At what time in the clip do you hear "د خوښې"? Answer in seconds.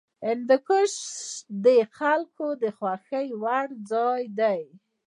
2.61-3.25